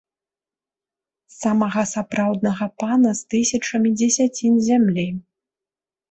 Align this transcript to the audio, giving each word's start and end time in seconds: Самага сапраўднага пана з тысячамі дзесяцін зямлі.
Самага 1.41 1.81
сапраўднага 1.89 2.65
пана 2.83 3.11
з 3.19 3.27
тысячамі 3.33 3.89
дзесяцін 3.99 4.57
зямлі. 4.69 5.05